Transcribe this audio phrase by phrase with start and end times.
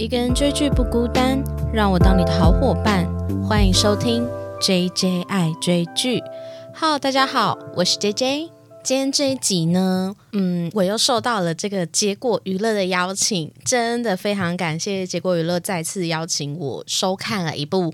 [0.00, 3.06] 一个人追剧不孤单，让我当你的好伙伴。
[3.46, 4.26] 欢迎收听
[4.58, 6.22] J J 爱追剧。
[6.74, 8.50] Hello，大家好，我是 J J。
[8.82, 17.92] 今天这一集呢，嗯，我又受到了这个结果娱乐的邀请，真的非常感谢结果娱乐再次邀请我收看了一部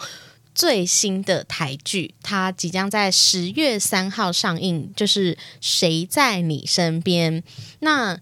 [0.54, 7.42] 最新的台剧，它即将在十月三号上映，就是《谁在你身边》。
[7.80, 8.16] 那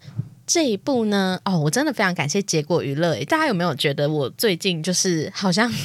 [0.46, 3.14] 这一部呢，哦，我真的非常感谢结果娱乐。
[3.24, 5.72] 大家有没有觉得我最近就是好像？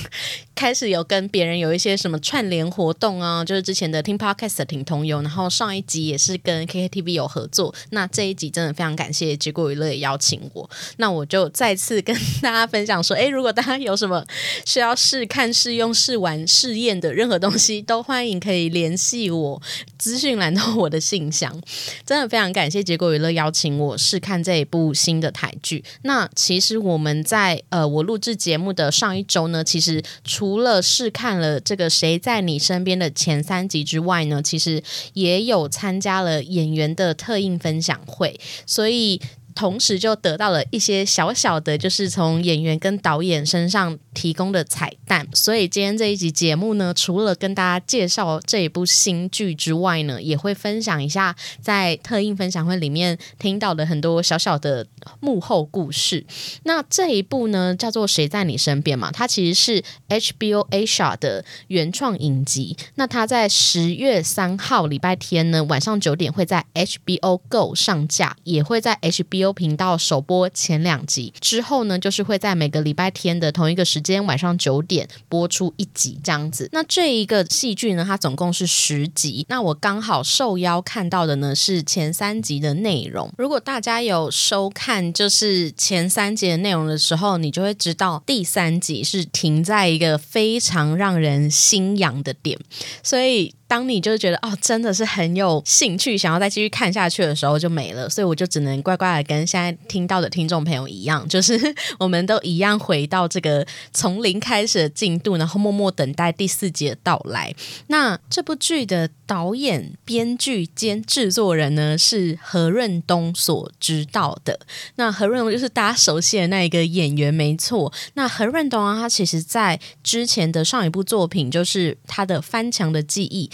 [0.59, 12.13] 开始有跟别人有一些什么串联活动啊，就是之前的听 podcast 的挺同游，然后上一集也是跟 KKTV 有合作，那这一集真的非常感谢结果娱乐也邀请我，那我就再次跟
[12.43, 14.21] 大家分享说，哎，如果大家有什么
[14.65, 19.61] 需要试看、试用、试玩、试验的任何东西，都欢迎可以联系我，
[19.97, 21.57] 资讯栏到我的信箱。
[22.05, 25.83] 真的非常感谢结果娱乐邀请我试看这部新的台剧。
[26.01, 34.81] 那其实我们在呃我录制节目的上一周呢，其实除了试看了这个《谁在你身边》的前三集之外呢，其实
[35.13, 39.21] 也有参加了演员的特映分享会，所以。
[39.59, 45.27] 同时就得到了一些小小的，就是从演员跟导演身上提供的彩蛋。
[45.33, 54.87] 所以今天这一集节目呢，除了跟大家介绍这一部新剧之外呢，也会分享一下在特映分享会里面听到的很多小小的
[55.19, 56.25] 幕后故事。
[56.63, 62.77] 那这一部呢，叫做《谁在你身边》嘛，它其实是 HBO Asia 的原创影集。
[62.95, 69.48] 那它在十月三号礼拜天呢晚上九点会在 HBO Go 上架，也会在 HBO。
[69.53, 76.69] 频道首播前两集之后呢，就是会在每个礼拜天的同一个时间晚上九点播出一集这样子。
[76.71, 79.45] 那这一个戏剧呢，它总共是十集。
[79.49, 83.31] 那我刚好受邀看到的呢是前三集的内容。
[83.37, 92.59] 如果大家有收看就是前三集的内容的时候，你就会知道第三集是停在一个非常让人心痒的点，
[93.03, 93.53] 所以。
[93.69, 98.09] 当你就是觉得哦，真的是很有兴趣，想要再继续看下去的时候，就没了。
[98.09, 101.57] 所以我就只能乖乖的跟现在听到的听众朋友一样，就是
[101.99, 107.53] 我们都一样回到这个从零开始的进度，然后默默等待第四集的到来。
[107.87, 114.59] 那这部剧的导演、编剧兼制作人呢，是何润东所知道的。
[114.95, 117.93] 那何润东就是大家熟悉的那一个演员，没错。
[118.15, 123.47] 那何润东啊，他其实在之前的上一部作品，就是他的《翻墙的记忆》。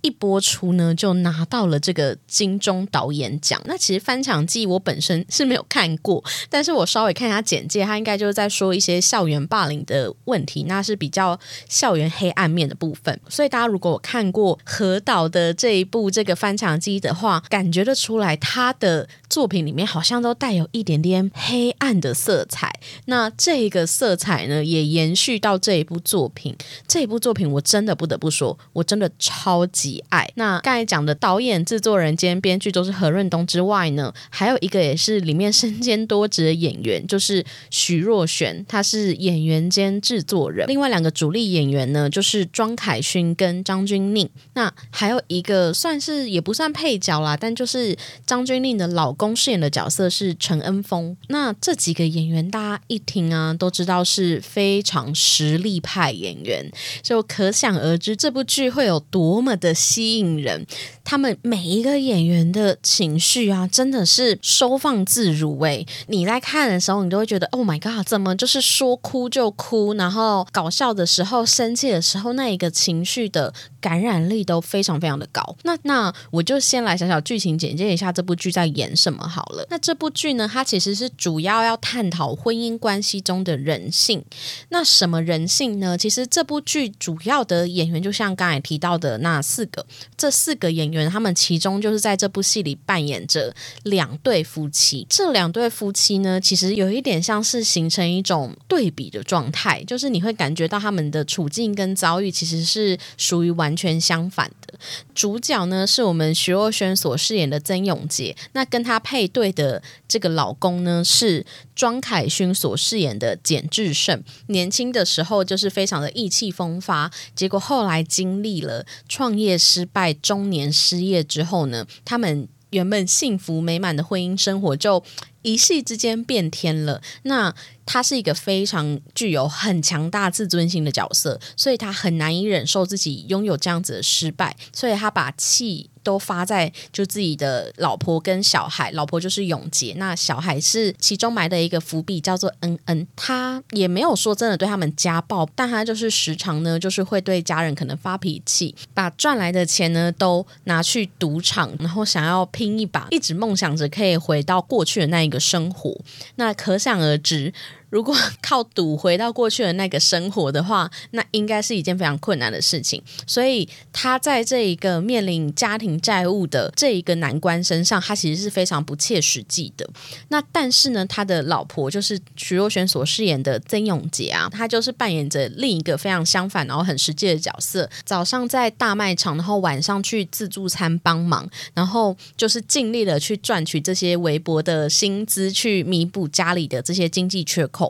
[0.00, 3.60] 一播出呢，就拿到了这个金钟导演奖。
[3.66, 13.18] 那其实《翻墙记》我本身是没有看过，但是我稍微看一下简介，他应该就是在说一些校园霸凌的问题，那是比较校园黑暗面的部分。
[13.28, 22.70] 所以大家如果看过何导的这一部这个《翻墙记》的话，感觉得出来他的作品里面好像都带有一点点黑暗的色彩。
[23.06, 26.54] 那这个色彩呢，也延续到这一部作品。
[26.86, 29.66] 这一部作品我真的不得不说，我真的超。
[29.72, 40.66] 级爱那刚才讲的导演、制作人兼编剧都是何润东之外呢，还有一个也是里面身兼多职的演员，就是徐若瑄，他是演员兼制作人。
[40.68, 44.28] 另外两个主力演员呢，就是庄凯勋跟张钧甯。
[44.54, 51.14] 那还有一个算是也不算配角啦，但就是张钧甯的老公公饰演的角色是陈恩峰。
[51.28, 56.68] 那这几个演员大家一听啊，都知道是非常实力派演员，
[57.02, 59.42] 就可想而知这部剧会有多。
[59.42, 60.64] 么的吸引人！
[61.04, 65.58] 他们每一个演员的情绪啊，真的是收放自如。
[65.60, 75.56] 哎，你在看的时候，你都会觉得，Oh my god，怎么就是说哭就哭，然后搞笑的时候、生气的时候，那一个情绪的感染力都非常非常的高。
[75.64, 79.66] 那那我就先来小小剧情简介一下这部剧在演什么好了。
[79.68, 84.24] 那这部剧呢，它其实是主要要探讨婚姻关系中的人性。
[84.68, 85.98] 那什么人性呢？
[85.98, 89.32] 其实这部剧主要的演员，就像刚才提到的那。
[89.32, 95.06] 那四个，这四个演员，他们其中就是在这部戏里扮演着两对夫妻。
[95.08, 104.78] 这两对夫妻呢，其实有一点像是形成一种对比的状态，就是你会感觉到他们的处境跟遭遇其实是属于完全相反的。
[105.14, 111.44] 主角呢，是我们徐若瑄所饰演的曾永杰，那跟他配对的这个老公呢，是
[111.74, 114.22] 庄凯勋所饰演的简志胜。
[114.46, 118.86] 年轻的时候就是非常的意气风发，结果后来经历了。
[119.08, 125.02] 创业失败、中年失业之后呢，他们原本幸福美满的婚姻生活就
[125.42, 127.00] 一夕之间变天了。
[127.24, 135.90] 那他是一个非常具有很强大自尊心的角色，所以他很难以忍受自己拥有这样子的失败，所以他把气。
[136.02, 143.06] 都发在就自己的老婆跟小孩，老婆就是永杰，那小孩是其中埋的一个伏笔，叫做恩恩。
[143.16, 155.96] 他也没有说真的对他们家暴，但他就是时常呢，就是会对家人可能发脾气，把赚来的钱呢都拿去赌场，然后想要拼一把，一直梦想着可以回到过去的那一个生活。
[156.36, 157.52] 那可想而知。
[157.92, 163.02] 如果 靠赌回到过去的那个生活的话，那应该是一件非常困难的事情。
[163.26, 169.86] 所以他在这一个面临家庭债务的这一个难关身上，他其实是非常不切实际的。
[170.28, 177.88] 那但是呢，他的老婆就是徐若瑄所饰演的曾永杰啊，他就是扮演着另一个非常相反，然后很实际的角色。
[178.04, 187.81] 早上在大卖场，然后晚上去自助餐帮忙，然后就是尽力的去赚取这些微薄的薪资，去弥补家里的这些经济缺口。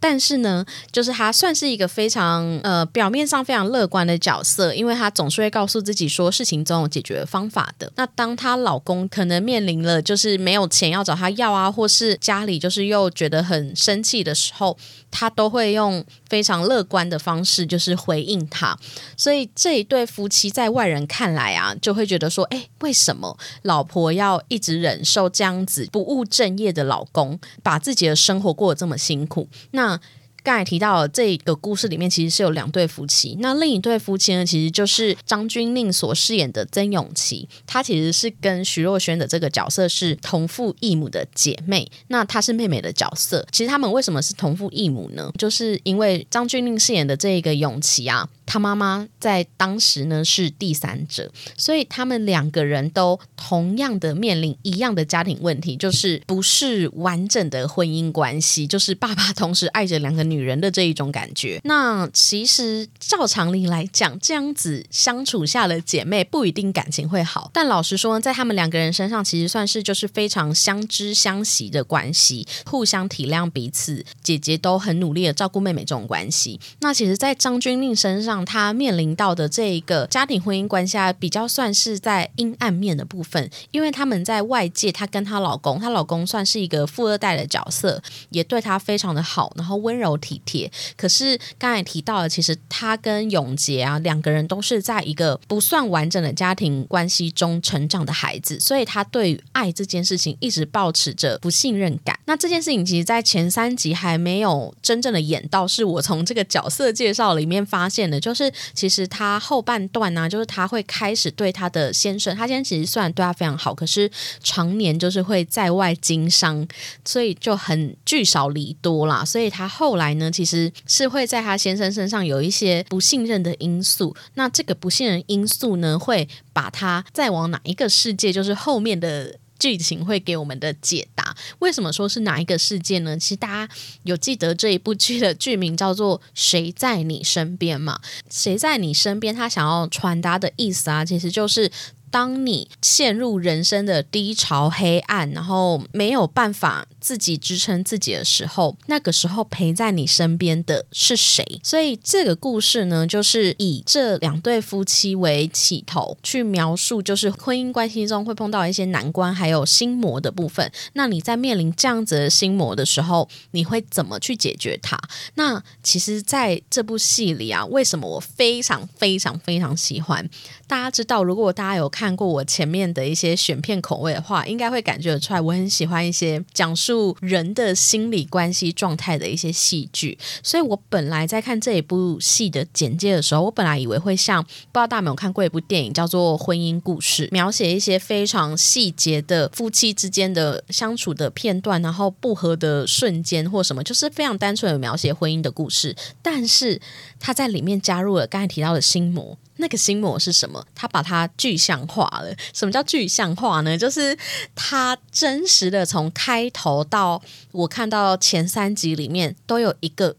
[0.00, 7.92] 但是呢，就是他算是一个非常呃表面上非常乐观的角色，因为他总是会告诉自己说事情总有解决方法的。
[7.96, 14.76] 那当她老公可能面临了就是没有钱要找她要啊，或是家里就是又觉得很生气的时候，
[15.10, 18.76] 她都会用非常乐观的方式就是回应他。
[19.16, 29.35] 所以这一对夫妻在外人看来啊，就会觉得说，哎，为什么老婆要一直忍受这样子不务正业的老公，把自己的生活过得这么辛苦？
[29.72, 30.00] 那
[30.42, 33.36] 刚才提到这个故事里面，其实是有两对夫妻。
[33.40, 41.90] 那另一对夫妻呢，其实就是张钧甯所饰演的曾永琪，她其实是跟徐若瑄的这个角色是同父异母的姐妹。
[42.06, 43.44] 那她是妹妹的角色。
[43.50, 45.32] 其实他们为什么是同父异母呢？
[45.36, 48.28] 就是因为张钧甯饰演的这个永琪啊。
[48.46, 61.60] 他妈妈在当时呢是第三者，所以他们两个人都同样的面临一样的家庭问题，就是不是完整的婚姻关系，就是爸爸同时爱着两个女人的这一种感觉。
[61.64, 76.60] 那其实照常理来讲，这样子相处下的姐妹不一定感情会好，但老实说，在他们两个人身上，其实算是就是非常相知相惜的关系，互相体谅彼此，姐姐都很努力的照顾妹妹这种关系。
[76.78, 78.35] 那其实，在张钧甯身上。
[78.44, 90.70] 她面临到的这一个家庭婚姻关系，比较算是在阴暗面的部分，因为他们在外界，她跟她老公，她老公算是一个富二代的角色，也对她非常的好，然后温柔体贴。
[90.96, 102.18] 可是刚才提到的，其实她跟永杰啊两个人都是在一个不算完整的家庭关系中成长的孩子，所以她对于爱这件事情一直保持着不信任感。
[102.26, 114.10] 那这件事情其实，在前三集还没有真正的演到，是我从这个角色介绍里面发现的，就是其实他后半段呢，就是他会开始对他的先生，他先生其实虽然对他非常好，可是
[114.42, 116.66] 常年就是会在外经商，
[117.04, 119.24] 所以就很聚少离多啦。
[119.24, 124.16] 所以他后来呢，其实是会在他先生身上有一些不信任的因素。
[124.34, 129.38] 那这个不信任因素呢，会把他再往哪一个世界，就是后面的。
[129.58, 133.18] 剧情会给我们的解答，为什么说是哪一个事件呢？
[133.18, 133.74] 其实大家
[134.04, 138.00] 有记得这一部剧的剧名叫做《谁在你身边》吗？
[138.30, 139.34] 谁在你身边？
[139.34, 141.70] 他想要传达的意思啊，其实就是。
[142.10, 151.60] 当你陷入人生的低潮、黑暗，然后没有办法自己支撑自己的时候，那个时候陪在你身边的是谁？
[151.62, 160.72] 所以这个故事呢，就是以这两对夫妻为起头，去描述就是婚姻关系中会碰到一些难关，还有心魔的部分。
[160.94, 164.98] 那你在面临这样子的心魔的时候，你会怎么去解决它？
[165.34, 170.30] 那其实在这部戏里啊，为什么我非常非常非常喜欢？
[170.66, 172.05] 大家知道，如果大家有看。
[172.06, 180.16] 看过我前面的一些选片口味的话，应该会感觉得出来，我很喜欢一些讲述人的心理关系状态的一些戏剧。
[180.40, 195.96] 所以我本来在看这一部戏的简介的时候，我本来以为会像不知道大家有没有看过一部电影叫做《婚姻故事》，描写一些非常细节的夫妻之间的相处的片段，然后不和的瞬间或什么，就是非常单纯的描写婚姻的故事。
[196.22, 196.80] 但是
[197.18, 199.36] 他在里面加入了刚才提到的心魔。
[199.66, 200.64] 那个心魔是什么？
[200.76, 202.32] 他把它具象化了。
[202.54, 203.76] 什么叫具象化呢？
[203.76, 204.16] 就是
[204.54, 207.20] 他真实的从开头到
[207.50, 210.14] 我看到前三集里面都有一个。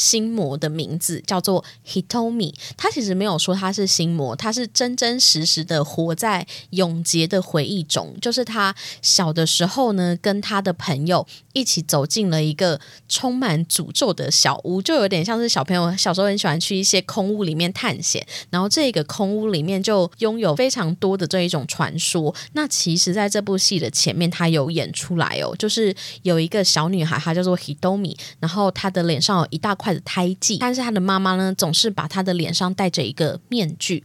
[0.00, 2.54] 心魔的名字叫做 Hitomi。
[2.78, 8.16] 他其实没有说他是心魔，他是真真实实的活在永劫的回忆中。
[8.22, 22.34] 就是他小的时候呢，跟他的朋友一起走进了一个充满诅咒的小屋，就有点像是小朋友小时候很喜欢去一些空屋里面探险，然后这个空屋里面就拥有非常多的这一种传说。
[22.54, 34.04] 那其实，在这部戏的前面，他有演出来哦，就是有一个小女孩，她叫做 Hitomi，然后她的脸上有一大块的胎记，但是他的妈妈呢，总是把他的脸上戴着一个面具。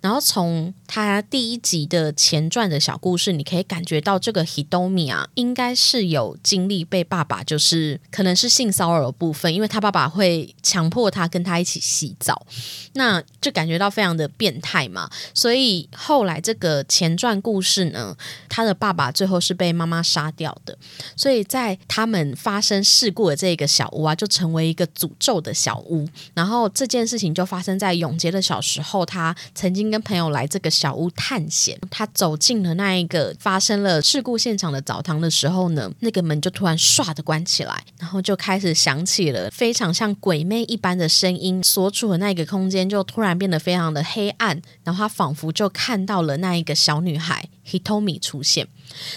[0.00, 12.46] 然后从他第一集的前传的小故事，你可以感觉到这个 Hitomi 啊，应该是有经历被爸爸就是可能是性骚扰的部分，因为他爸爸会强迫他跟他一起洗澡，
[12.94, 15.10] 那就感觉到非常的变态嘛。
[15.32, 18.16] 所以后来这个前传故事呢，
[18.48, 20.76] 他的爸爸最后是被妈妈杀掉的，
[21.16, 26.08] 所以在他们发生事故的这个小屋啊，就成为一个诅咒的小屋。
[26.34, 48.68] 然后这件事情就发生在永杰的小时候，他曾经跟朋友来这个小屋探险，他走进了那一个发生了事故现场的澡堂的时候呢，那个门就突然唰的关起来，然后就开始响起了非常像鬼魅一般的声音，所处的那个空间就突然变得非常的黑暗，然后他仿佛就看到了那一个小女孩 Hitomi 出现。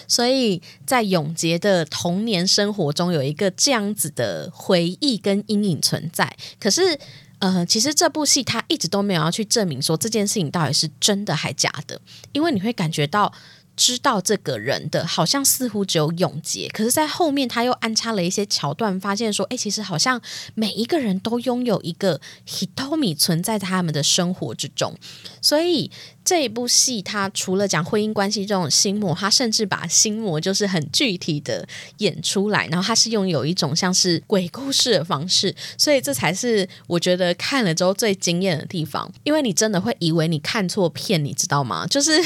[0.08, 6.36] 所以在永杰的童年生活中，有一个这样子的回忆跟阴影存在。
[6.60, 6.98] 可是，
[7.39, 12.01] 呃，其实这部戏他一直都没有要去证明说这件事情到底是真的还假的，
[12.32, 13.32] 因为你会感觉到
[13.75, 20.20] 知道这个人的好像似乎只有永杰，可是，在后面他又安插了一些桥段，发现说，哎，其实好像
[20.56, 24.96] 每一个人都拥有一个 Hitomi 存在他们的生活之中，
[25.39, 25.92] 所以。
[26.27, 31.65] 这一部戏，它除了讲婚姻关系这种心魔，它甚至把心魔就是很具体的
[32.00, 39.10] 演出来，然后它是用有一种像是鬼故事的方式，所以这才是我觉得看了之后最惊艳的地方。
[39.24, 41.88] 因为你真的会以为你看错片，你知道吗？
[41.88, 42.22] 就是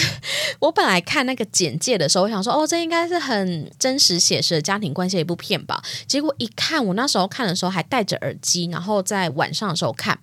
[0.57, 5.79] 我本来看那个简介的时候，我想说，哦，这应该是很真实写实的家庭关系的一部片吧。
[6.07, 10.19] 结果一看，我那时候看的时候还戴着耳机，然后在晚上的时候看，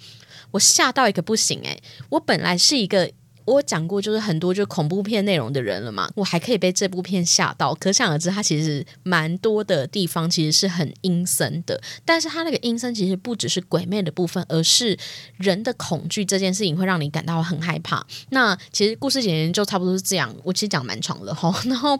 [0.50, 3.12] 我吓到一个不行诶，我本来是一个。
[3.54, 11.80] 我讲过，就是很多就是恐怖片内容的人了嘛，我还可以被这部片吓到，可想而知，它其实蛮多的地方其实是很阴森的。
[12.04, 14.96] 但是它那个阴森其实不只是鬼魅的部分，而是
[15.38, 18.04] 人的恐惧这件事情会让你感到很害怕。
[18.30, 21.54] 那其实故事简言就差不多是这样，我其实讲蛮长的哈。
[21.66, 21.98] 然后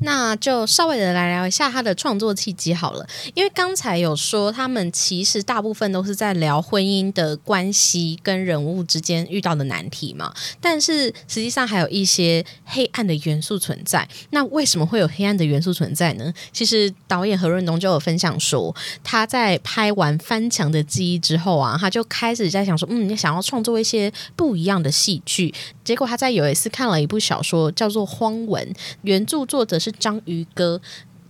[0.00, 14.06] 那就稍微的来聊一下他的创作契机好了，因为刚才有说他们其实大部分都是在聊婚姻的关系跟人物之间遇到的难题嘛，但是实际上还有一些黑暗的元素存在。
[14.30, 16.32] 那为什么会有黑暗的元素存在呢？
[16.52, 25.54] 其实导演何润东就有分享说，他在拍完《翻墙的记忆》之后啊，他就开始在想说，嗯，你想要创作一些不一样的戏剧。
[25.82, 28.62] 结果他在有一次看了一部小说，叫做《荒文》，
[29.02, 30.80] 原著作者是章鱼哥。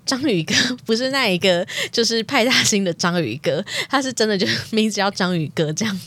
[0.05, 6.01] 章鱼哥 不是那一个，就是派大星的章鱼哥，他是真的就 名字叫章鱼哥这样。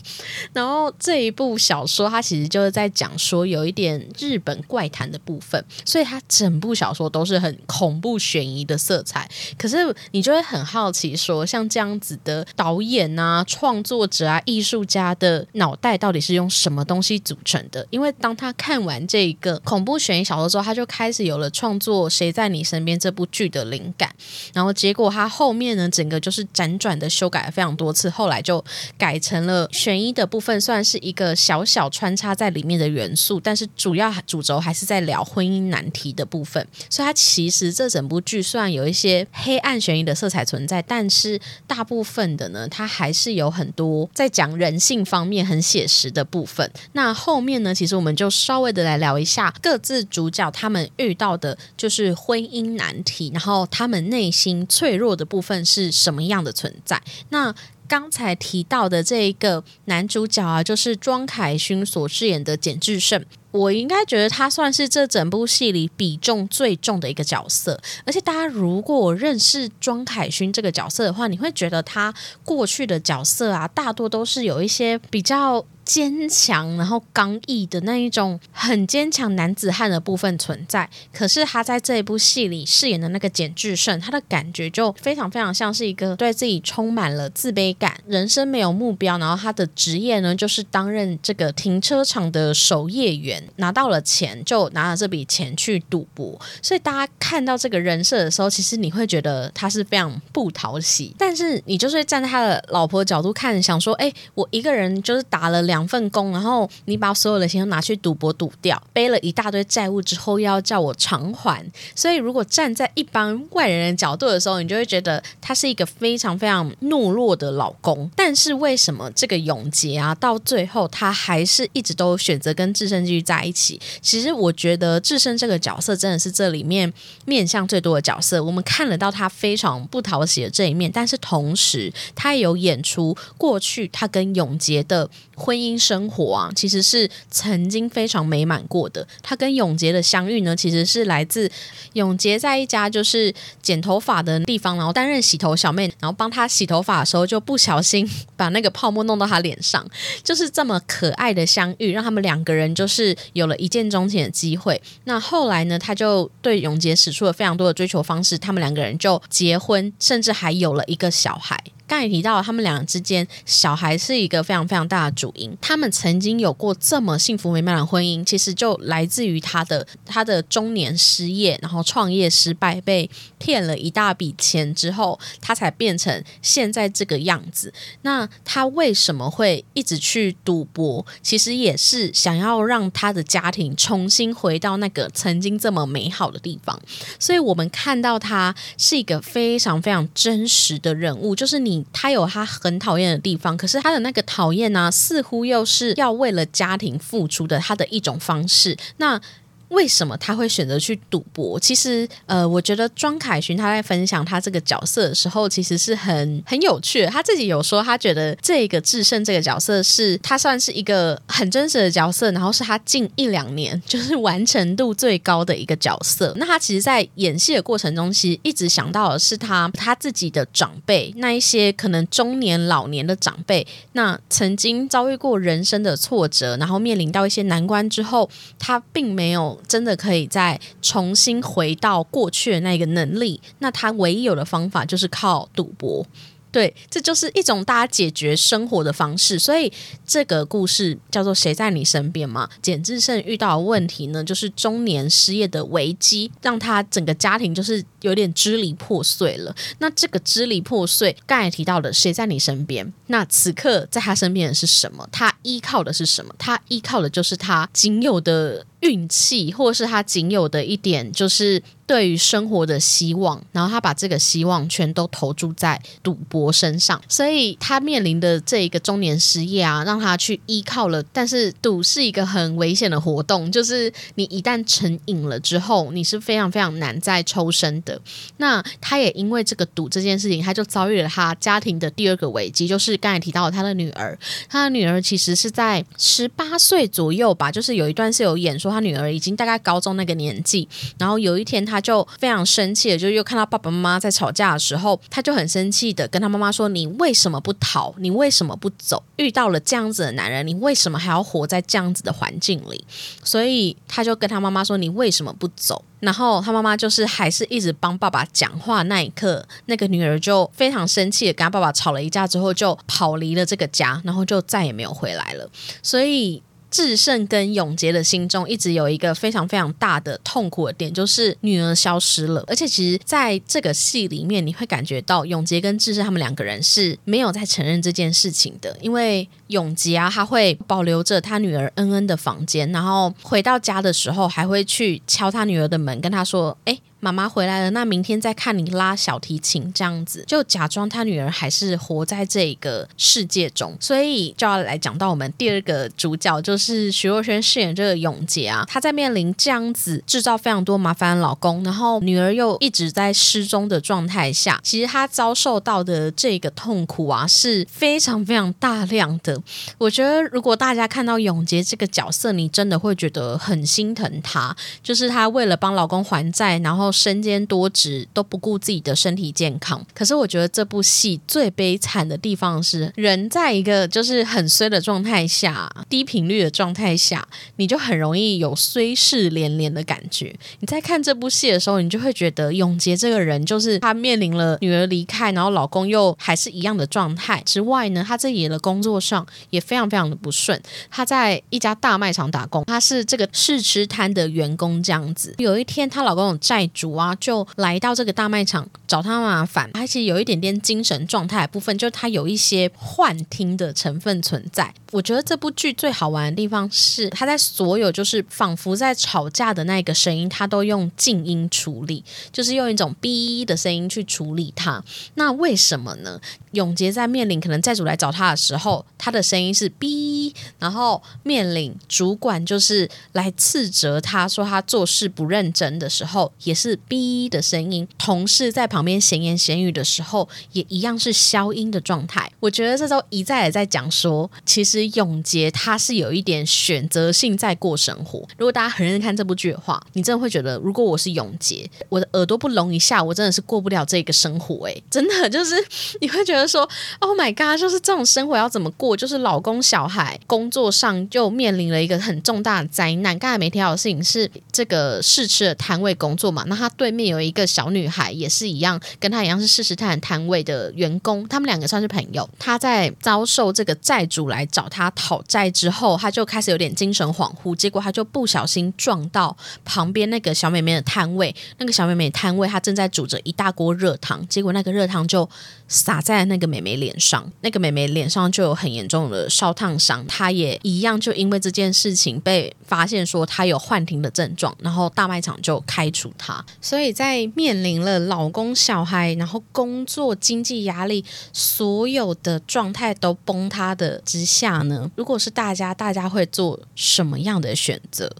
[0.54, 9.30] 然后这一部小说，它其实就是在讲说有一点日本怪谈的部分，所以它整部小说都是很恐怖悬疑的色彩。
[9.58, 9.77] 可是
[10.12, 17.86] 你就会很好奇，说像这样子的导演啊、创作者啊、艺术家的脑袋到底是用什么东西组成的？
[17.89, 23.87] 因为当他看完这一个恐怖悬疑小说之后，他就开始有了创作《谁在你身边》这部剧的灵。
[23.94, 24.13] 感，
[24.53, 28.63] 然后结果他后面呢，整个就是辗转的修改了非常多次，后来就
[28.98, 36.65] 改成了悬疑的部分，算是一个小小穿插在里面的元素，但是主要主轴还是在聊婚姻难题的部分。
[36.89, 46.70] 所以它其实这整部剧虽然有一些黑暗悬疑的色彩存在，但是大部分的呢，它还是有很多在讲人性方面很写实的部分。
[46.94, 53.67] 那后面呢，其实我们就稍微的来聊一下各自主角他们遇到的就是婚姻难题，然后。
[53.78, 57.00] 他们内心脆弱的部分是什么样的存在？
[57.30, 57.54] 那
[57.88, 63.24] 刚才提到的这一个男主角啊，就是庄凯勋所饰演的简志胜。
[63.51, 67.80] 我应该觉得他算是这整部戏里比重最重的一个角色。
[68.06, 72.13] 而且大家如果认识庄凯勋这个角色的话，你会觉得他
[72.44, 75.66] 过去的角色啊，大多都是有一些比较。
[75.88, 80.89] 坚强，然后刚毅的那一种很坚强男子汉的部分存在。
[81.13, 93.37] 可是他在这一部戏里饰演的那个简志胜，他的感觉就非常非常像是一个对自己充满了自卑感，人生没有目标，然后他的职业呢就是担任这个停车场的守夜员。
[93.58, 101.15] 拿到了钱就拿了这笔钱去赌博，所以大家看到这个人设的时候，其实你会觉得他是非常不讨喜。
[101.17, 111.65] 但是你就是站在他的老婆角度看，想说，哎，我一个人就是打了两份工，然后你把所有的钱都拿去赌博赌掉，背了一大堆债务之后，又要叫我偿还。
[111.96, 118.10] 所以如果站在一般外人的角度的时候，你就会觉得他是一个非常非常懦弱的老公。
[118.15, 123.80] 但是为什么这个永杰啊，到最后他还是一直都选择跟智胜继续在一起？
[124.02, 126.92] 其实我觉得智深这个角色真的是这里面
[127.26, 128.42] 面相最多的角色。
[128.42, 139.08] 我们看得到他非常不讨喜的这一面，但是同时他也有演出过去他跟永杰的婚姻生活啊，其实是曾经非常美满过的。
[139.22, 141.50] 他跟永杰的相遇呢，其实是来自
[141.94, 149.88] 永杰在一家就是剪头发的地方，然后担任洗头小妹，然后帮他洗头发的时候就不小心把那个泡沫弄到他脸上，
[150.24, 154.82] 就是这么可爱的相遇，让他们两个人就是有了一见钟情的机会。
[155.03, 161.63] 那后来呢，他就对永杰使出了非常多的追求方式，他们两个人就结婚，甚至还有了一个小孩。
[161.88, 165.58] 刚才提到，他们两个之间小孩是一个非常非常大的主因。
[165.62, 177.74] 他们曾经有过这么幸福美满的婚姻，其实就来自于他的他的中年失业，然后创业失败，被骗了一大笔钱之后，他才变成现在这个样子。
[178.01, 181.06] 那他为什么会一直去赌博？
[181.22, 186.77] 其实也是想要让他的家庭重新回到那个曾经这么美好的地方。
[187.17, 191.77] 所以我们看到他是一个非常非常真实的人物，就是你。
[191.92, 198.78] 他有他很讨厌的地方，可是他的那个讨厌呢，似乎又是要为了家庭付出的他的一种方式。
[198.98, 199.22] 那。
[199.70, 201.60] 为什么他会选择去赌博？
[201.60, 207.06] 其实，呃，我觉得庄凯勋他在分享他这个角色的时候，其实是很很有趣。
[207.08, 216.34] 他自己有说，他觉得这个智胜这个角色是他算是一个很真实的角色，然后是他近一两年就是完成度最高的一个角色。
[216.38, 229.57] 那他其实，在演戏的过程中，其实一直想到的是他他自己的长辈，那一些可能中年老年的长辈，那曾经遭遇过人生的挫折，然后面临到一些难关之后，他并没有。
[229.68, 236.06] 真的可以再重新回到过去的那个能力，那他唯一有的方法就是靠赌博。
[236.50, 239.38] 对，这就是一种大家解决生活的方式。
[239.38, 239.72] 所以
[240.08, 242.50] 这个故事叫做“谁在你身边”嘛。
[242.62, 249.54] 简志胜遇到的问题呢，就是中年失业的危机，让他整个家庭就是有点支离破碎了。
[249.80, 255.08] 那这个支离破碎，刚才提到的“谁在你身边”，那此刻在他身边的是什么？
[255.12, 256.34] 他依靠的是什么？
[256.40, 258.66] 他依靠的就是他仅有的。
[258.82, 271.02] 运气，或是他仅有的一点，就是对于生活的希望，然后他把这个希望全都投注在赌博身上，所以他面临的这一个中年失业啊，让他去依靠了。
[271.12, 278.00] 但是赌是一个很危险的活动，就是你一旦成瘾了之后，你是非常非常难再抽身的。
[278.38, 284.18] 那他也因为这个赌这件事情，他就遭遇了他家庭的第二个危机，就是刚才提到他的女儿。
[284.48, 288.66] 他的女儿其实是在十八岁左右吧，就是有一段是有演说。
[288.67, 290.67] 说他女儿已经大概高中那个年纪，
[290.99, 297.95] 然后有一天他就非常生气的，就又看到爸爸妈妈在吵架的时候，他就很生气的跟他妈妈说：“你为什么不逃？
[297.99, 299.01] 你为什么不走？
[299.15, 302.84] 遇到了这样子的男人，你为什么还要活在这样子的环境里？”
[303.23, 308.84] 所以他就跟他妈妈说：“你为什么不走？”然后他妈妈就是还是一直帮爸爸讲话。
[308.84, 315.49] 那一刻，那个女儿就非常生气的跟他爸爸吵了一架之后，就跑离了这个家，然后就再也没有回来了。
[315.82, 316.43] 所以。
[316.78, 322.44] 智胜跟永杰的心中一直有一个非常非常大的痛苦的点，就是女儿消失了。
[322.46, 359.40] 而且其实在这个戏里面，你会感觉到永杰跟智胜他们两个人是没有在承认这件事情的，因为永杰啊，他会保留着他女儿恩恩的房间，然后回到家的时候还会去敲他女儿的门，跟他说：“哎。”妈妈回来了，那明天再看你拉小提琴这样子，就假装他女儿还是活在这个世界中，所以就要来讲到我们第二个主角，就是徐若瑄饰演这个永杰啊，她在面临这样子制造非常多麻烦的老公，然后女儿又一直在失踪的状态下，其实她遭受到的这个痛苦啊是非常非常大量的。
[359.78, 366.87] 我觉得如果大家看到永杰这个角色，你真的会觉得很心疼他，就是他为了帮老公还债，然后。
[366.91, 369.86] 身兼多职，都不顾自己的身体健康。
[369.93, 380.36] 可是我觉得这部戏最悲惨的地方是，人在一个就是很衰的状态下，低频率的状态下，你就很容易有衰事连连的感觉。
[380.60, 390.62] 你在看这部戏的时候，你就会觉得永杰这个人，就是他面临了女儿离开，然后老公又还是一样的状态之外呢，他自己的工作上也非常非常的不顺。
[390.89, 395.34] 他在一家大卖场打工，他是这个试吃摊的员工这样子。
[395.38, 399.69] 有一天，她老公有债主啊，就来到这个大卖场找他麻烦。
[399.73, 404.73] 而且有一点点精神状态的部分，就是他有一些幻听的成分存在。
[404.91, 414.82] 我觉得这部剧最好玩的地方是，他在所有就是仿佛在吵架的那个声音，他都用静音处理，就是用一种哔的声音去处理它。
[415.15, 416.21] 那为什么呢？
[416.52, 427.86] 永杰在面临可能债主来找他的时候，他的声音是哔，然后面临主管就是来斥责他说他做事不认真的时候，也是哔的声音。
[427.97, 432.32] 同事在旁旁边闲言闲语的时候，也一样是消音的状态。
[432.40, 434.88] 我觉得这都一再的在讲说，其实。
[434.98, 438.20] 永杰他是有一点选择性在过生活。
[438.36, 444.68] 如果大家很认真看这部剧的话，你真的会觉得，如果我是永杰，我的耳朵不聋一下，我真的是过不了这个生活。
[444.68, 445.56] 哎，真的就是
[446.02, 446.68] 你会觉得说
[447.00, 448.98] ，Oh my god，就是这种生活要怎么过？
[448.98, 453.20] 就是老公、小孩、工作上就面临了一个很重大的灾难。
[453.20, 456.44] 刚才没提到的事情是这个试吃的摊位工作嘛？
[456.48, 458.66] 那他对面有一个小女孩，也是一样，
[458.99, 462.27] 跟他一样是试吃摊摊位的员工，他们两个算是朋友。
[462.39, 464.67] 他在遭受这个债主来找。
[464.69, 471.36] 他讨债之后，他就开始有点精神恍惚，结果他就不小心撞到旁边那个小妹妹的摊位。
[471.58, 475.27] 那个小妹妹摊位，她正在煮着一大锅热汤，结果那个热汤就
[475.67, 480.06] 洒在那个妹妹脸上，那个妹妹脸上就有很严重的烧烫伤。
[480.06, 486.45] 她也一样，就因为这件事情被发现说他有幻听的症状，然后大卖场就开除他。
[486.62, 494.58] 所以在面临了老公、小孩，然后工作、经济压力，所有的状态都崩塌的之下。
[494.67, 494.91] 呢？
[494.95, 498.12] 如果是大家，大家会做什么样的选择？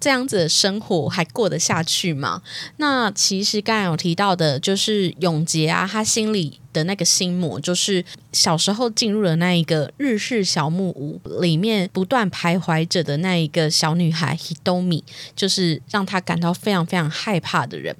[0.00, 2.42] 这样子的生活还过得下去吗？
[2.78, 15.02] 那其实刚才有提到的，就是永杰啊，他心里的那个心魔，就是小时候进入了那一个日式小木屋里面，不断徘徊着的那一个小女孩 Hitomi，
[15.36, 17.96] 就是让他感到非常非常害怕的人。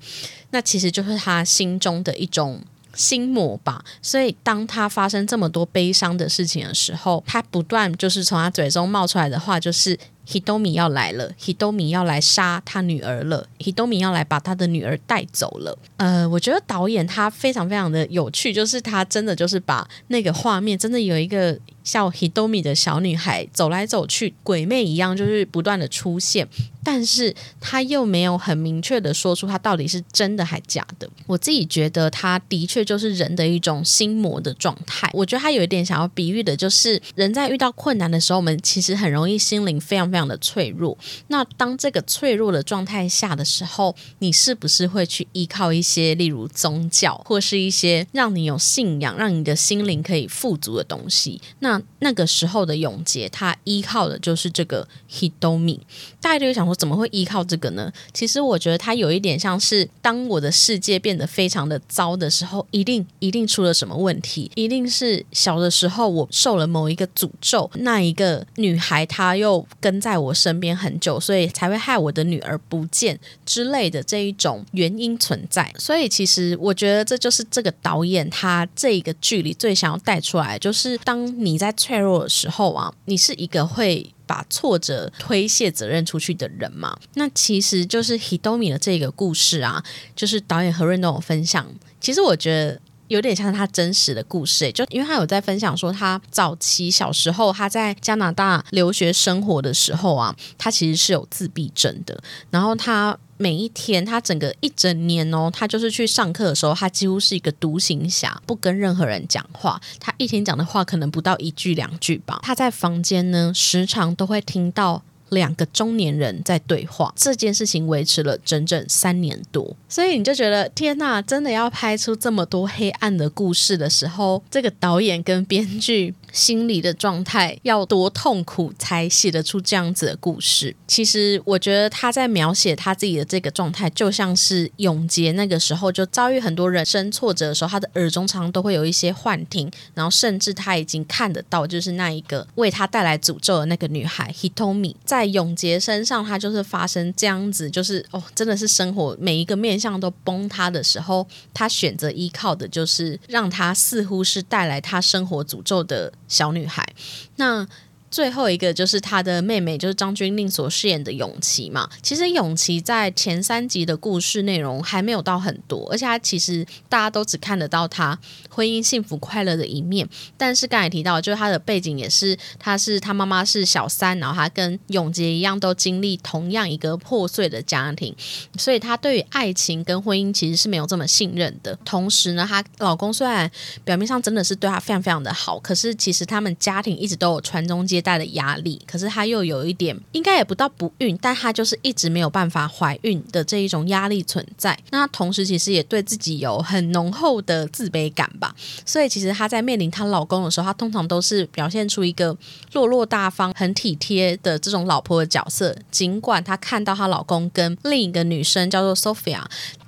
[0.51, 2.63] 那其实就是他心中的一种。
[2.95, 9.99] 心魔吧，所以当他发生这么多悲伤的事情的时候，他不断就是从他嘴中冒出来的话就是。
[10.27, 15.77] Hitomi 要来了，Hitomi 要来杀他女儿了，Hitomi 要来把他的女儿带走了。
[15.97, 26.49] 呃，我觉得导演他非常非常的有趣，就是他真的就是把那个画面，真的有一个像 Hitomi 的小女孩走来走去，鬼魅一样，就是不断的出现，
[26.85, 31.11] 但是他又没有很明确的说出他到底是真的还假的。
[31.27, 35.11] 我自己觉得他的确就是人的一种心魔的状态。
[35.13, 40.12] 我觉得他有一点想要比喻的，就是人在遇到困难的时候，我们其实很容易心灵非常。
[40.13, 40.97] 非常的脆弱。
[41.29, 51.41] 那当这个脆弱的状态下的时候，你是不是会去依靠一些，例如宗教，或是一些让你有信仰、让你的心灵可以富足的东西？
[51.61, 55.81] 那那个时候的永杰，他依靠的就是这个 Hitomi。
[56.21, 57.91] 大家就会想说，怎么会依靠这个呢？
[58.13, 70.02] 其实我觉得他有一点像是，当我的世界变得非常的糟的时候，一定一定出了什么问题，一定是小的时候我受了某一个诅咒，那一个女孩她又跟。
[70.03, 75.73] 在我身边很久，所以才会害我的女儿不见之类的这一种原因存在。
[75.79, 86.99] 所以其实我觉得这就是这个导演他这一个剧里最想要带出来，就是当你在脆弱的时候啊，你是一个会把挫折推卸责任出去的人嘛？
[87.15, 89.81] 那其实就是 Hitomi 的这个故事啊，
[90.17, 91.65] 就是导演何润都有分享。
[92.01, 92.81] 其实我觉得。
[93.13, 102.19] 有点像他真实的故事，就因为他有在分享说，他早期小时候他在加拿大留学生活的时候啊，他其实是有自闭症的。
[102.51, 109.79] 然后他每一天，他整个一整年哦，他就是去上课的时候，他几乎是一个独行侠，不跟任何人讲话。
[110.01, 112.41] 他一天讲的话可能不到一句两句吧。
[112.43, 115.03] 他在房间呢，时常都会听到。
[115.33, 130.75] 两个中年人在对话，这件事情维持了整整三年多，所以你就觉得天呐，真的要拍出这么多黑暗的故事的时候，这个导演跟编剧心理的状态要多痛苦才写得出这样子的故事。
[130.89, 156.95] 其实我觉得他在描写他自己的这个状态，就像是永杰那个时候就遭遇很多人生挫折的时候，他的耳中常常都会有一些幻听，然后甚至他已经看得到，就是那一个为他带来诅咒的那个女孩 Hitomi，在永杰身上，他就是发生这样子，就是哦，真的是生活每一个面向都崩塌的时候，他选择依靠的就是让他似乎是带来他生活诅咒的小女孩。
[157.37, 157.69] 那
[158.13, 161.89] 最后一个就是他的妹妹，就是张钧甯所饰演的永琪嘛。
[162.03, 168.17] 其实永琪在前三集的故事内容还没有到很多，而且他其实大家都只看得到他
[168.51, 170.07] 婚姻幸福快乐的一面。
[170.37, 178.15] 但是刚才提到，就是他的背景也是，他是他妈妈是小三，然后他跟永杰一样都经历同样一个破碎的家庭，
[178.59, 181.75] 所以他对于爱情跟婚姻其实是没有这么信任的。
[181.83, 183.51] 同时呢，她老公虽然
[183.85, 188.02] 表面上真的是对她非常非常的好，可是其实他们家庭一直都有传宗接。
[188.03, 194.79] 带的压力，可是她又有一点，应该也不到不孕，但她就是一直没有办法怀孕的这一种压力存在。
[194.91, 198.55] 那同时其实也对自己有很浓厚的自卑感吧。
[198.85, 202.37] 所以其实她在面临她老公的时候，她通常都是表现出一个
[202.73, 205.77] 落落大方、很体贴的这种老婆的角色。
[205.91, 209.43] 尽管她看到她老公跟另一个女生叫做 Sophia，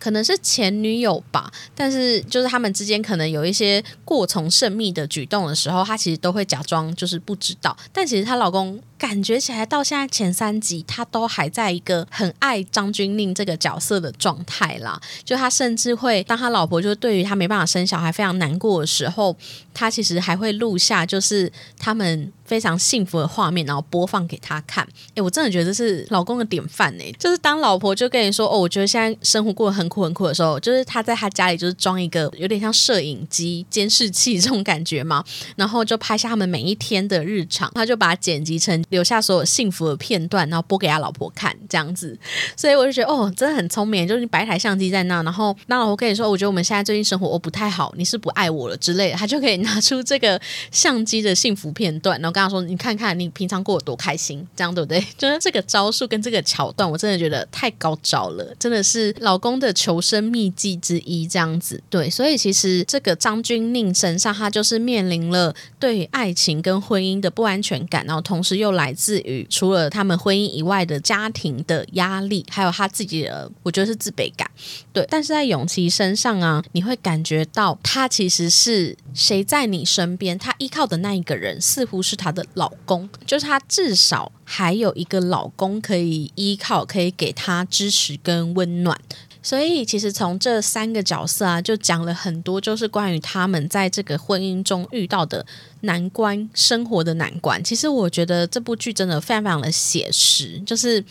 [0.05, 8.05] 可能是前女友吧，但是就是他们之间可能有一些过从甚密的举动的时候，她其实都会假装就是不知道，但。
[8.05, 15.01] 其实她老公感觉起来到现在前三集，他都还在一个很爱张钧甯这个角色的状态啦。
[15.25, 19.37] 就他甚至会当他老婆就对于他没办法生小孩非常难过的时候，
[19.73, 22.33] 他其实还会录下就是他们。
[22.45, 24.87] 非常幸福的画面，然后播放给他看。
[25.15, 35.25] 哎，我真的觉得是老公的典范哎，就是当老婆就跟你说哦，我觉得现在生活过得很苦很苦的时候，就是他在他家里就是装一个有点像摄影机、监视器这种感觉嘛，
[35.57, 42.16] 然后就拍下他们每一天的日常，他就把它剪辑成留下所有幸福的片段，然后播给他老婆看这样子。
[42.55, 50.38] 所以我就觉得哦，真的很聪明，就是你摆一台相机在那，然后那老婆跟你说，我觉得我们现在最近生活我不太好，你是不爱我了之类的，他就可以拿出这个
[50.70, 52.35] 相机的幸福片段，然后。
[52.35, 55.01] 跟他说：“你看看你平常过得多开心，这样对不对？
[55.16, 61.29] 就是这个招数跟这个桥段，我真的觉得太高招了，真的是老公的求生秘籍之一。
[61.29, 74.51] 这样子，对，所以其实这个张钧甯身上，他就是面临了对爱情跟婚姻的不安全感，然后同时又来自于除了他们婚姻以外的家庭的压力，还有他自己的，我觉得是自卑感。
[74.93, 89.01] 对，但是在永琪身上啊，你会感觉到他其实是谁在你身边，他依靠的那一个人，似乎是他。”的老公，就是他至少还有一个老公可以依靠，可以给他支持跟温暖。
[89.45, 95.45] 所以，其实从这三个角色啊，就讲了很多，就是关于他们在这个婚姻中遇到的
[95.83, 97.63] 难关、生活的难关。
[97.63, 101.05] 其实，我觉得这部剧真的非常非常的写实，就是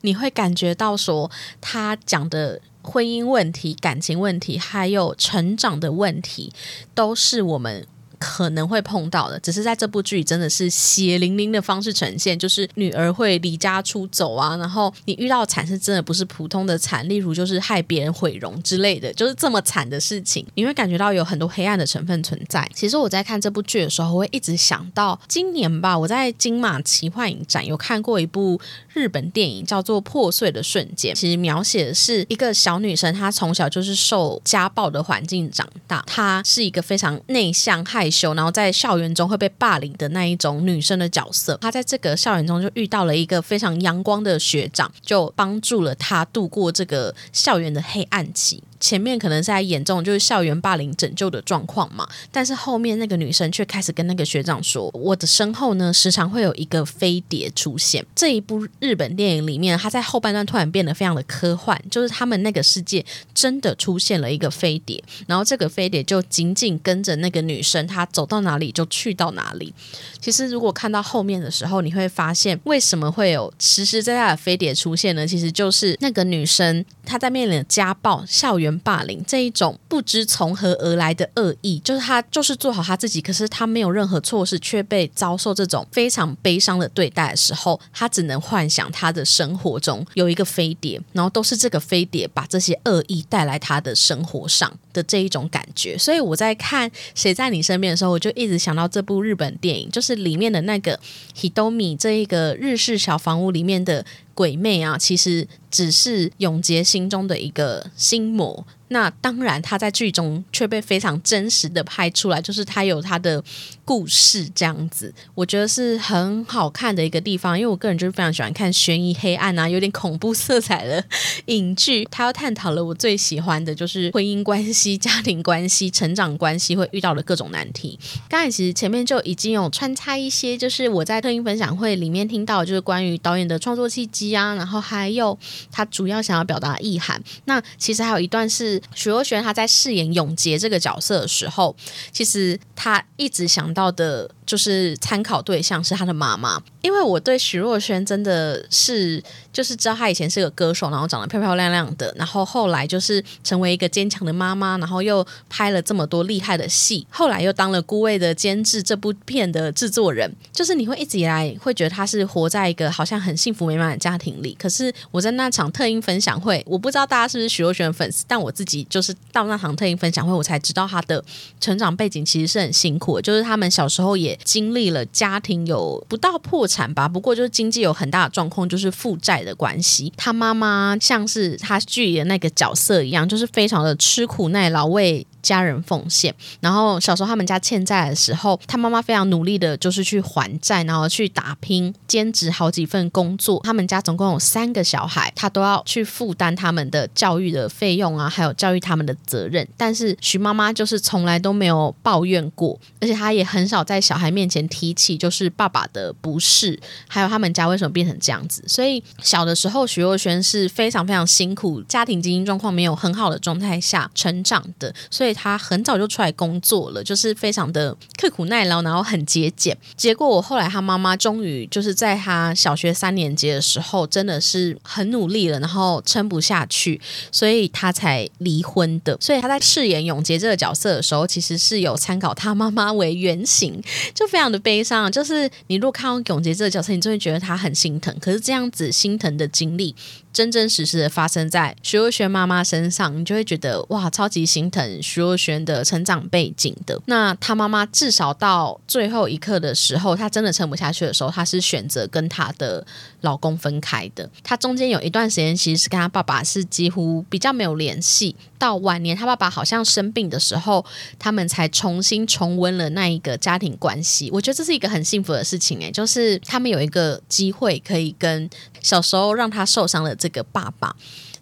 [0.00, 6.52] 你会感觉到说，他讲的婚姻问题、感情问题，还有成长的问题，
[6.92, 7.86] 都是我们。
[8.18, 22.66] 可能会碰到的，只是在这部剧真的是血淋淋的方式呈现，就是女儿会离家出走啊，然后你遇到惨是真的不是普通的惨，例如就是害别人毁容之类的，就是这么惨的事情，你会感觉到有很多黑暗的成分存在。
[22.74, 28.58] 其实我在看这部剧的时候，我会一直想到今年吧，我在金马奇幻影展有看过一部
[28.94, 38.05] 日本电影，叫做《破碎的瞬间》，其实描写的是一个小女生，她从小就是受家暴的环境长大，她是一个非常内向害。
[38.06, 48.62] 害羞，然后在校园中会被霸凌的那一种女生的角色，她在这个校园中就遇到了一个非常阳光的学长，就帮助了她度过这个校园的黑暗期。
[48.80, 69.72] 前面可能在演这种就是校园霸凌拯救的状况嘛，但是后面那个女生却开始跟那个学长说：“我的身后呢，时常会有一个飞碟出现。”这一部日本电影里面，他在后半段突然变得非常的科幻，就是他们那个世界真的出现了一个飞碟，然后这个飞碟就紧紧跟着那个女生，她走到哪里就去到哪里。
[70.20, 75.26] 其实如果看到后面的时候，你会发现为什么会有实实在在的飞碟出现呢？
[75.26, 78.65] 其实就是那个女生她在面临家暴、校园。
[78.80, 95.98] 霸凌这一种不知从何而来的恶意，就是他就是做好他自己，可是他没有任何错事，却被遭受这种非常悲伤的对待的时候，他只能幻想他的生活中有一个飞碟，然后都是这个飞碟把这些恶意带来他的生活上的这一种感觉。
[95.98, 100.98] 所以我在看《谁在你身边》的时候，我就一直想到这部日本电影，就是里面的那个
[101.38, 104.04] Hidomi 这一个日式小房屋里面的。
[104.36, 108.64] 鬼魅啊，其实只是永杰心中的一个心魔。
[108.88, 113.42] 那当然，他在剧中却被非常真实的拍出来，就是他有他的
[113.86, 117.58] 故事这样子，我觉得是很好看的一个地方。
[117.58, 121.02] 因为我个人就是非常喜欢看悬疑、黑暗啊，有点恐怖色彩的
[121.46, 122.06] 影剧。
[122.10, 127.98] 他要探讨了我最喜欢的就是婚姻关系、家庭关系、成长关系会遇到的各种难题。
[128.28, 135.38] 刚才其实前面就已经有穿插一些，就是我在特映分享会里面听到，就是关于导演的创作契机啊，然后还有
[135.70, 137.22] 他主要想要表达的意涵。
[137.44, 138.82] 那其实还有一段是。
[138.96, 141.76] 许若璇她在饰演永杰这个角色的时候，
[142.10, 144.28] 其实她一直想到的。
[144.46, 149.20] 就是参考对象是他的妈妈，因为我对徐若瑄真的是
[149.56, 164.54] 就是知道她以前是个歌手，然后长得漂漂亮亮的，然后后来就是成为一个坚强的妈妈，然后又拍了这么多厉害的戏，后来又当了孤味的监制这部片的制作人，就是你会一直以来会觉得她是活在一个好像很幸福美满的家庭里。
[164.60, 171.24] 可是我在那场特映分享会，我不知道大家是不是许若瑄的粉丝，但我自己就是到那场特映分享会，我才知道她的
[171.58, 174.38] 成长背景其实是很辛苦的，就是他们小时候也。
[174.44, 180.12] 经历了家庭有不到破产吧，不过就是经济有很大的状况，就是负债的关系。
[180.16, 185.24] 他妈妈像是他剧里的那个角色一样，就是非常的吃苦耐劳，为。
[185.42, 193.60] 家人奉献，然后小时候他们家欠债的时候，他妈妈非常努力的，就是去还债，然后去打拼，兼职好几份工作。
[193.62, 199.64] 他们家总共有三个小孩，他都要去负担他们的教育的费用啊，还有教育他们的责任。
[199.76, 208.64] 但是徐妈妈就是从来都没有抱怨过，而且她也很少在小孩面前提起就是爸爸的不是，还有他们家为什么变成这样子。
[208.66, 215.36] 所以小小的时候，徐若瑄是非常非常辛苦，家庭经济状况没有很好的状态下成长的，所以。
[215.38, 219.76] 她很早就出来工作了，就是非常的刻苦耐劳，然后很节俭。
[219.94, 226.98] 结果我后来她妈妈终于就是在她小学三年级的时候，真的是很努力了，然后撑不下去，
[227.30, 229.18] 所以她才离婚的。
[229.20, 233.82] 所以她在饰演永杰这个角色的时候，其实是有参考他妈妈为原型，
[234.14, 235.10] 就非常的悲伤。
[235.12, 238.16] 就是你如果看到永杰这个角色，你就会觉得他很心疼。
[238.20, 239.94] 可是这样子心疼的经历。
[240.36, 247.00] 真真实实的发生在徐若瑄妈妈身上，你就会觉得哇，超级心疼徐若瑄的成长背景的。
[247.06, 252.86] 那她妈妈至少到最后一刻的时候，她真的撑不下去的时候，她是选择跟她的
[253.22, 254.28] 老公分开的。
[254.44, 260.84] 她中间有一段时间其实是跟她爸爸是几乎比较没有联系，到晚年她爸爸好像生病的时候，
[261.18, 264.28] 他们才重新重温了那一个家庭关系。
[264.30, 268.50] 我觉得这是一个很幸福的事情诶，就是他们有一个机会可以跟
[268.82, 270.14] 小时候让他受伤的。
[270.25, 270.96] 这这个爸爸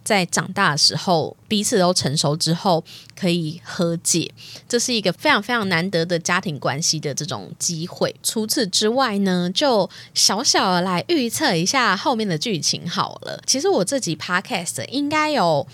[0.05, 2.85] 在长大的时候，彼此都成熟之后，
[3.17, 4.31] 可以和解，
[4.69, 8.15] 这是一个非常非常难得的家庭关系的这种机会。
[8.23, 13.43] 除此之外呢，就小小的来预测一下后面的剧情好了。
[13.47, 15.67] 其实我这集 podcast 应该有。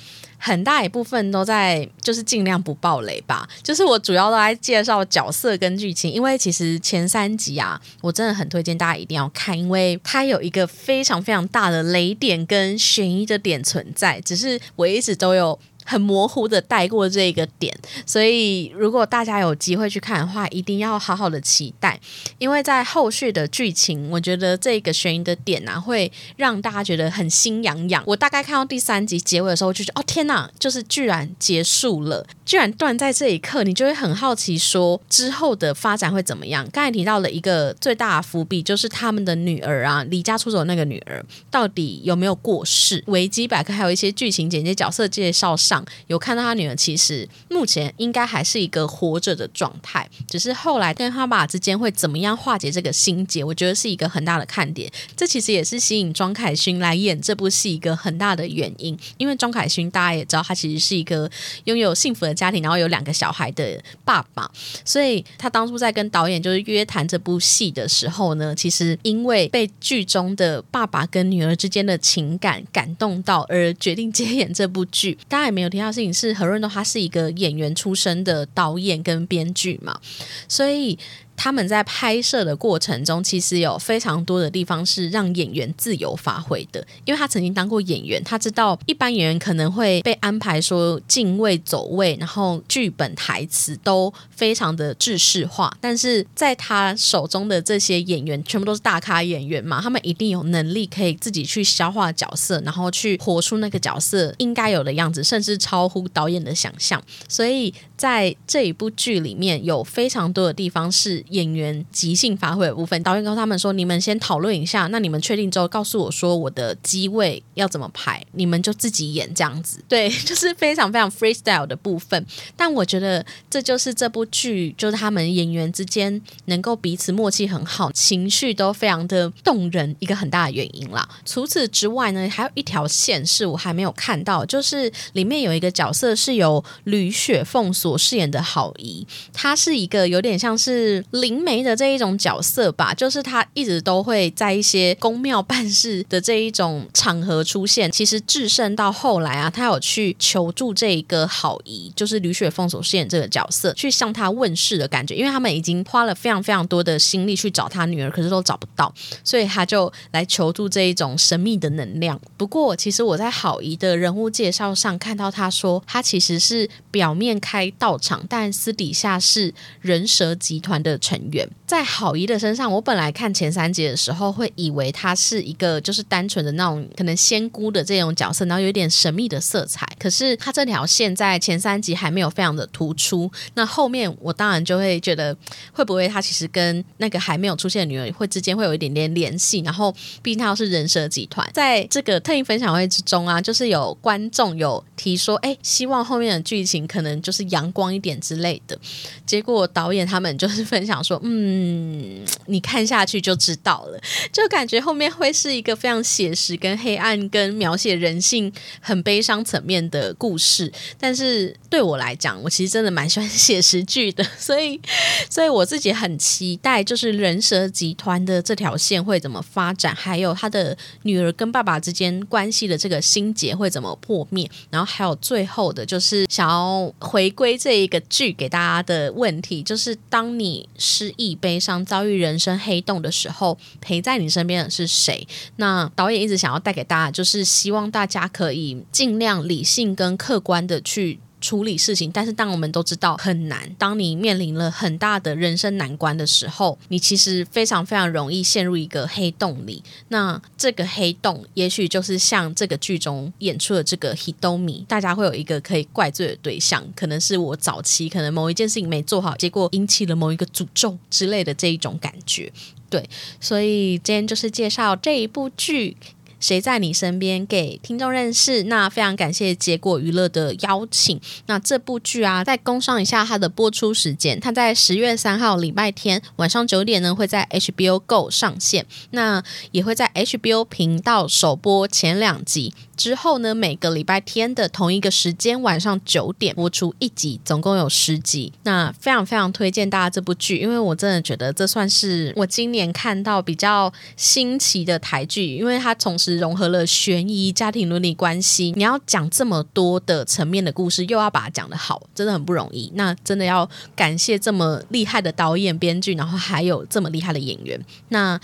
[0.42, 15.58] 很大一部分都在就是尽量不爆雷吧，就是我主要都在介绍角色跟剧情，因为其实前三集啊，我真的很推荐大家一定要看，因为它有一个非常非常大的雷点跟悬疑的点存在，只是我一直都有。
[15.90, 17.76] 很模糊的带过这个点，
[18.06, 21.98] 所以如果大家有机会去看的话，一定要好好的期待，
[22.38, 28.04] 因为在后续的剧情，我觉得这个悬疑的点啊，会让大家觉得很心痒痒。
[28.06, 36.64] 我大概看到第三集结尾的时候，就觉得哦天哪，就是居然结束了，居然断在这一刻，你就会很好奇说之后的发展会怎么样。
[36.72, 43.02] 刚才提到了一个最大的伏笔，就是他们的女儿啊，离家出走那个女儿到底有没有过世？
[43.08, 45.79] 维基百科还有一些剧情简介、角色介绍上。
[46.06, 54.90] 有看到他女儿，其实目前应该还是一个活着的状态，只是后来跟他爸之间会怎么样化解这个心结，我觉得是一个很大的看点。
[55.16, 61.30] 这其实也是吸引庄凯勋来演这部戏一个很大的原因，因为庄凯勋大家也知道，他其实是一个
[61.64, 64.50] 拥有幸福的家庭，然后有两个小孩的爸爸，
[64.84, 75.16] 所以他当初在跟导演就是约谈这部戏的时候呢，其实因为被剧中的爸爸跟女儿之间的情感感动到，而决定接演这部剧。
[75.28, 75.68] 大家也没有。
[75.68, 80.00] 提到事情是何润东，他是一个演员出身的导演跟编剧嘛，
[80.48, 80.98] 所以。
[81.42, 86.86] 他们在拍摄的过程中，其实有非常多的地方是让演员自由发挥的。
[87.06, 95.74] 因为他曾经当过演员，他知道一般演员可能会被安排说进位、走位，然后剧本台词都非常的制式化。
[95.80, 107.02] 但是在他手中的这些演员，全部都是大咖演员嘛，他们一定有能力可以自己去消化角色，然后去活出那个角色应该有的样子，甚至超乎导演的想象。
[107.26, 111.24] 所以在这一部剧里面有非常多的地方是。
[111.30, 113.02] 演员即兴发挥的部分。
[113.02, 122.24] 导演告诉他们说：“你们先讨论一下，那你们确定之后告诉我说我的机位要怎么排，你们就自己演这样子。”对， 就是非常非常 freestyle 的部分。
[122.56, 131.08] 但我觉得这就是这部剧，就是他们演员之间能够彼此默契很好，情绪都非常的动人，一个很大的原因啦。
[131.24, 147.90] 除此之外呢，还有一条线是我还没有看到，就是里面有一个角色是由吕雪凤所饰演的好姨，她是一个有点像是灵媒的这一种角色吧，就是他一直都会在一些宫庙办事的这一种场合出现。
[147.90, 158.92] 其实智胜到后来啊，他有去求助这一个好姨，就是吕雪凤所饰演这个角色，去向他问世的感觉，因为他们已经花了非常非常多的心力去找他女儿，可是都找不到，
[159.24, 162.20] 所以他就来求助这一种神秘的能量。
[162.36, 171.48] 不过，其实我在好姨的人物介绍上看到他说，他其实是表面开道场，但私底下是人蛇集团的成员。
[171.70, 179.86] 在郝姨的身上，我本来看前三集的时候，会以为他是一个就是单纯的那种可能仙姑的这种角色，然后有点神秘的色彩。
[179.96, 185.32] 可是他这条线在前三集还没有非常的突出，那后面我当然就会觉得，
[185.72, 189.60] 会不会他其实跟那个还没有出现的女儿会之间会有一点点联系？
[189.60, 198.76] 然后毕竟他是人蛇集团，在这个特映分享会之中啊，就是有观众有提说，哎，希望后面的剧情可能就是阳光一点之类的。
[199.24, 204.00] 结果导演他们就是分享说，嗯，嗯 你看下去就知道了，
[204.32, 208.50] 就感觉后面会是一个非常写实、跟黑暗、跟描写人性
[208.80, 210.72] 很悲伤层面的故事。
[210.98, 214.80] 但是对我来讲，我其实真的蛮喜欢 写实剧的，所以，
[215.28, 235.26] 所以我自己很期待，就是人蛇集团的这条线会怎么发展，还有他的女儿跟爸爸之间关系的这个心结会怎么破灭，然后还有最后的，就是想要回归这一个剧给大家的问题，就是当你失忆被、悲伤、遭遇人生黑洞的时候，陪在你身边的是谁？
[235.56, 241.18] 那导演一直想要带给大家，就是希望大家可以尽量理性跟客观的去。
[241.40, 249.82] 处理事情，但是当我们都知道很难，当你面临了很大的人生难关的时候，你其实非常非常容易陷入一个黑洞里。
[250.08, 262.52] 那这个黑洞，也许就是像这个剧中演出的这个 Hidomi，大家会有一个可以怪罪的对象，可能是我早期可能某一件事情没做好，结果引起了某一个诅咒之类的这一种感觉。
[262.88, 263.08] 对，
[263.40, 265.96] 所以今天就是介绍这一部剧。
[266.40, 267.46] 谁在你身边？
[267.46, 268.64] 给听众认识。
[268.64, 271.20] 那非常感谢结果娱乐的邀请。
[271.46, 274.40] 那这部剧啊，再工商一下它的播出时间。
[274.40, 278.86] 它在十月三号礼拜天晚上九点呢，会在 HBO Go 上线。
[279.10, 282.72] 那也会在 HBO 频道首播前两集。
[282.96, 288.52] 之后呢，每个礼拜天的同一个时间晚上九点播出一集，总共有十集。
[288.64, 298.72] 那非常非常推荐大家这部剧，因为我真的觉得这算是我今年看到比较新奇的台剧，因为它同时融合了悬疑、家庭伦理关系。
[298.76, 302.90] 你要讲这么多的层面的故事，又要把它讲得好，真的很不容易。
[302.94, 307.80] 那真的要感谢这么厉害的导演、编剧，然后还有这么厉害的演员。
[308.08, 308.40] 那。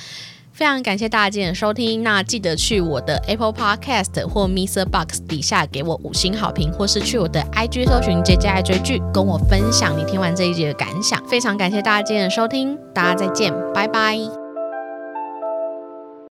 [0.52, 4.86] 非常感谢大家今天的收听，那记得去我的 Apple Podcast 或 Mr.
[4.86, 11.22] Box 底下给我五星好评，或是去我的 IG 搜寻 J J 爱追剧，跟我分享你听完这一集的感想。
[11.28, 14.45] 非常感谢大家今天的收听，大家再见，拜拜。